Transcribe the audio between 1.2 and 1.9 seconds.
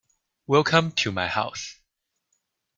house.